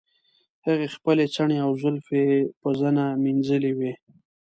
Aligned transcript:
هغې 0.65 0.87
خپلې 0.95 1.25
څڼې 1.35 1.57
او 1.65 1.71
زلفې 1.81 2.23
په 2.59 2.69
زنه 2.81 3.05
مینځلې 3.23 3.71
وې. 3.77 3.93